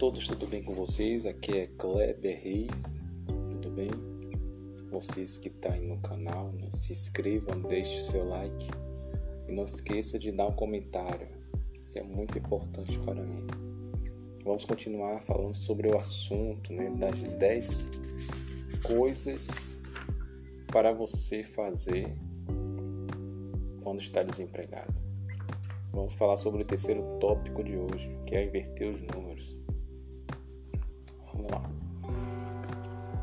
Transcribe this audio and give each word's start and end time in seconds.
todos, 0.00 0.26
tudo 0.26 0.46
bem 0.46 0.62
com 0.62 0.74
vocês? 0.74 1.26
Aqui 1.26 1.52
é 1.52 1.66
Kleber 1.66 2.40
Reis, 2.42 2.98
tudo 3.26 3.70
bem? 3.70 3.90
Vocês 4.90 5.36
que 5.36 5.48
estão 5.48 5.72
tá 5.72 5.76
aí 5.76 5.86
no 5.86 6.00
canal, 6.00 6.50
né? 6.52 6.70
se 6.70 6.92
inscrevam, 6.92 7.60
deixe 7.60 8.00
seu 8.00 8.26
like 8.26 8.66
e 9.46 9.52
não 9.52 9.64
esqueça 9.64 10.18
de 10.18 10.32
dar 10.32 10.46
um 10.46 10.52
comentário, 10.52 11.28
que 11.92 11.98
é 11.98 12.02
muito 12.02 12.38
importante 12.38 12.98
para 13.00 13.22
mim. 13.22 13.46
Vamos 14.42 14.64
continuar 14.64 15.20
falando 15.20 15.52
sobre 15.52 15.88
o 15.88 15.98
assunto 15.98 16.72
né? 16.72 16.88
das 16.98 17.20
10 17.20 17.90
coisas 18.82 19.76
para 20.68 20.92
você 20.92 21.42
fazer 21.42 22.16
quando 23.82 24.00
está 24.00 24.22
desempregado. 24.22 25.09
Vamos 25.92 26.14
falar 26.14 26.36
sobre 26.36 26.62
o 26.62 26.64
terceiro 26.64 27.02
tópico 27.18 27.64
de 27.64 27.76
hoje, 27.76 28.16
que 28.24 28.36
é 28.36 28.44
inverter 28.44 28.94
os 28.94 29.00
números. 29.02 29.56
Vamos 31.32 31.50
lá. 31.50 31.68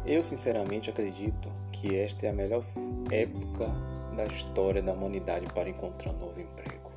Eu 0.05 0.21
sinceramente 0.21 0.89
acredito 0.89 1.49
que 1.71 1.97
esta 1.97 2.25
é 2.25 2.29
a 2.29 2.33
melhor 2.33 2.63
época 3.09 3.67
da 4.15 4.25
história 4.25 4.81
da 4.81 4.91
humanidade 4.91 5.45
para 5.53 5.69
encontrar 5.69 6.11
um 6.11 6.17
novo 6.17 6.41
emprego. 6.41 6.91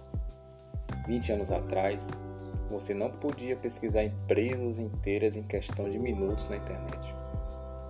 20 1.06 1.32
anos 1.32 1.52
atrás, 1.52 2.10
você 2.68 2.92
não 2.92 3.10
podia 3.10 3.56
pesquisar 3.56 4.02
empresas 4.02 4.78
inteiras 4.78 5.36
em 5.36 5.42
questão 5.42 5.88
de 5.88 5.98
minutos 5.98 6.48
na 6.48 6.56
internet. 6.56 7.14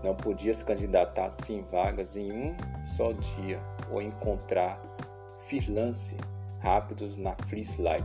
Não 0.04 0.14
podia 0.14 0.52
se 0.52 0.64
candidatar 0.64 1.26
a 1.26 1.30
100 1.30 1.62
vagas 1.62 2.16
em 2.16 2.30
um 2.30 2.56
só 2.96 3.12
dia 3.12 3.60
ou 3.90 4.02
encontrar 4.02 4.82
freelance 5.38 6.16
rápidos 6.60 7.16
na 7.16 7.34
Free 7.34 7.62
Slide. 7.62 8.04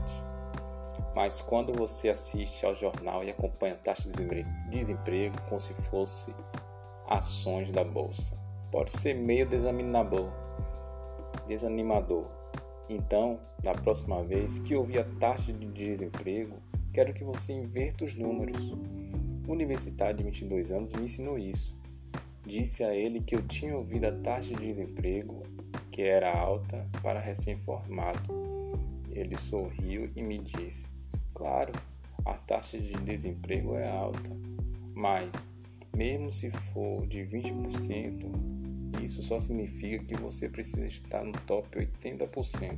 Mas 1.16 1.40
quando 1.42 1.74
você 1.74 2.10
assiste 2.10 2.66
ao 2.66 2.76
jornal 2.76 3.24
e 3.24 3.30
acompanha 3.30 3.76
taxas 3.76 4.14
de 4.14 4.44
desemprego 4.70 5.36
como 5.48 5.60
se 5.60 5.74
fosse 5.74 6.34
ações 7.08 7.72
da 7.72 7.84
bolsa, 7.84 8.38
pode 8.72 8.92
ser 8.92 9.14
meio 9.14 9.46
desanimador. 9.46 10.30
desanimador. 11.48 12.26
Então, 12.90 13.40
na 13.64 13.74
próxima 13.74 14.24
vez 14.24 14.60
que 14.60 14.76
ouvir 14.76 15.00
a 15.00 15.06
taxa 15.20 15.52
de 15.52 15.66
desemprego, 15.68 16.58
quero 16.94 17.14
que 17.14 17.24
você 17.24 17.54
inverta 17.54 18.06
os 18.06 18.18
números. 18.18 18.74
Universitário 19.48 20.18
de 20.18 20.24
22 20.24 20.72
anos 20.72 20.94
me 20.94 21.04
ensinou 21.04 21.38
isso. 21.38 21.76
Disse 22.46 22.84
a 22.84 22.94
ele 22.94 23.22
que 23.22 23.36
eu 23.36 23.42
tinha 23.42 23.76
ouvido 23.76 24.06
a 24.06 24.12
taxa 24.12 24.54
de 24.54 24.68
desemprego, 24.68 25.44
que 25.96 26.02
era 26.02 26.30
alta 26.38 26.86
para 27.02 27.22
recém-formado 27.22 28.22
ele 29.12 29.38
sorriu 29.38 30.12
e 30.14 30.22
me 30.22 30.40
disse: 30.40 30.90
Claro, 31.34 31.72
a 32.26 32.34
taxa 32.34 32.78
de 32.78 32.92
desemprego 32.96 33.78
é 33.78 33.88
alta, 33.88 34.30
mas, 34.94 35.32
mesmo 35.96 36.34
se 36.34 36.52
for 36.52 37.08
de 37.08 37.20
20%, 37.20 39.02
isso 39.02 39.24
só 39.24 39.40
significa 39.40 40.04
que 40.04 40.18
você 40.18 40.50
precisa 40.50 40.86
estar 40.86 41.24
no 41.24 41.32
top 41.32 41.78
80%. 41.80 42.78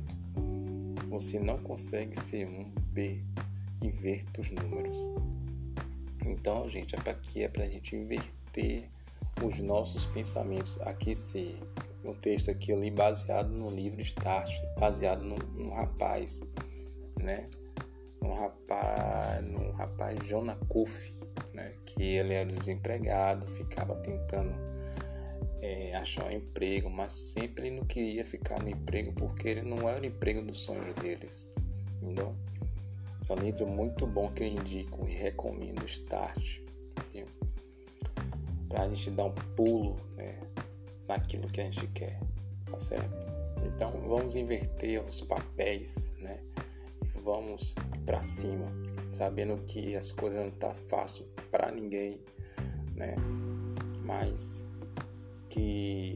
Você 1.08 1.40
não 1.40 1.58
consegue 1.58 2.16
ser 2.16 2.46
um 2.46 2.70
B. 2.92 3.20
Inverta 3.82 4.42
os 4.42 4.50
números. 4.52 4.96
Então, 6.24 6.70
gente, 6.70 6.94
aqui 6.94 7.42
é 7.42 7.48
para 7.48 7.64
a 7.64 7.68
gente 7.68 7.96
inverter 7.96 8.88
os 9.42 9.58
nossos 9.58 10.06
pensamentos, 10.06 10.80
aquecer 10.82 11.56
um 12.04 12.14
texto 12.14 12.50
aqui 12.50 12.72
ali 12.72 12.90
baseado 12.90 13.48
no 13.48 13.70
livro 13.70 14.00
Start, 14.00 14.50
baseado 14.78 15.22
num, 15.22 15.36
num 15.54 15.70
rapaz, 15.70 16.40
né? 17.20 17.48
Um 18.22 18.34
rapaz, 18.34 19.44
num 19.46 19.70
rapaz 19.72 20.18
Jonah 20.26 20.56
Kuff, 20.68 21.14
né? 21.52 21.74
Que 21.84 22.02
ele 22.02 22.34
era 22.34 22.48
desempregado, 22.48 23.46
ficava 23.56 23.96
tentando 23.96 24.54
é, 25.60 25.94
achar 25.94 26.26
um 26.26 26.30
emprego, 26.30 26.88
mas 26.88 27.12
sempre 27.12 27.68
ele 27.68 27.76
não 27.76 27.84
queria 27.84 28.24
ficar 28.24 28.62
no 28.62 28.68
emprego 28.68 29.12
porque 29.12 29.48
ele 29.48 29.62
não 29.62 29.88
era 29.88 30.00
o 30.00 30.06
emprego 30.06 30.42
dos 30.42 30.60
sonhos 30.60 30.94
deles, 30.94 31.50
entendeu? 32.00 32.34
É 33.28 33.32
um 33.32 33.36
livro 33.36 33.66
muito 33.66 34.06
bom 34.06 34.30
que 34.30 34.42
eu 34.42 34.46
indico 34.46 35.06
e 35.06 35.12
recomendo, 35.12 35.84
Start, 35.84 36.60
para 38.68 38.82
a 38.82 38.88
gente 38.88 39.10
dar 39.10 39.24
um 39.24 39.32
pulo, 39.32 39.96
né? 40.16 40.38
Naquilo 41.08 41.48
que 41.48 41.60
a 41.60 41.64
gente 41.64 41.86
quer, 41.88 42.20
tá 42.70 42.78
certo? 42.78 43.26
Então 43.64 43.90
vamos 44.02 44.34
inverter 44.34 45.02
os 45.02 45.22
papéis, 45.22 46.12
né? 46.18 46.40
Vamos 47.24 47.74
para 48.04 48.22
cima, 48.22 48.70
sabendo 49.10 49.56
que 49.64 49.96
as 49.96 50.12
coisas 50.12 50.44
não 50.44 50.50
tá 50.50 50.72
fácil 50.74 51.24
para 51.50 51.70
ninguém, 51.72 52.20
né? 52.94 53.16
Mas 54.04 54.62
que 55.48 56.14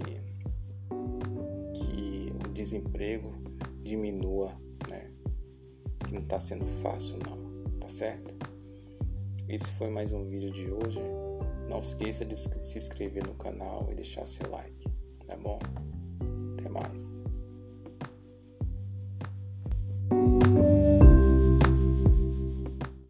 que 1.75 2.33
o 2.45 2.49
desemprego 2.53 3.35
diminua, 3.83 4.53
né? 4.89 5.11
Que 6.07 6.15
não 6.15 6.23
tá 6.23 6.39
sendo 6.39 6.67
fácil 6.83 7.19
não, 7.19 7.79
tá 7.81 7.89
certo? 7.89 8.35
Esse 9.49 9.71
foi 9.73 9.91
mais 9.91 10.13
um 10.13 10.25
vídeo 10.25 10.51
de 10.51 10.71
hoje. 10.71 11.01
Não 11.73 11.79
esqueça 11.79 12.23
de 12.23 12.37
se 12.37 12.77
inscrever 12.77 13.27
no 13.27 13.33
canal 13.33 13.89
e 13.91 13.95
deixar 13.95 14.27
seu 14.27 14.47
like, 14.51 14.87
tá 15.27 15.35
bom? 15.39 15.59
Até 16.59 16.69
mais. 16.69 17.23